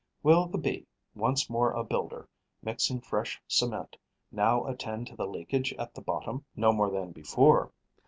Will 0.23 0.47
the 0.47 0.57
Bee, 0.57 0.87
once 1.13 1.47
more 1.47 1.73
a 1.73 1.83
builder, 1.83 2.27
mixing 2.63 3.01
fresh 3.01 3.39
cement, 3.47 3.97
now 4.31 4.65
attend 4.65 5.05
to 5.05 5.15
the 5.15 5.27
leakage 5.27 5.73
at 5.73 5.93
the 5.93 6.01
bottom? 6.01 6.43
No 6.55 6.73
more 6.73 6.89
than 6.89 7.11
before. 7.11 7.71